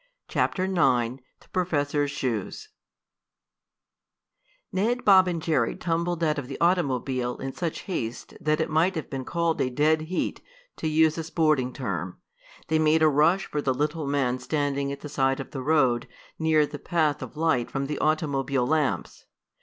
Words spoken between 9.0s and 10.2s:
been called a "dead